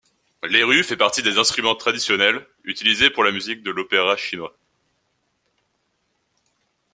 [0.41, 4.57] L’erhu fait partie des instruments traditionnels utilisés pour la musique de l'opéra chinois.